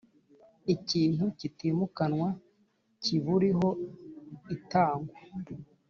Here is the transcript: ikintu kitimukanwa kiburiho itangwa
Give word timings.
ikintu 0.73 1.23
kitimukanwa 1.39 2.29
kiburiho 3.03 3.69
itangwa 4.55 5.15